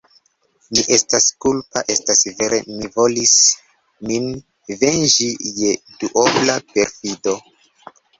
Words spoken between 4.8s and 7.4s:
venĝi je duobla perfido.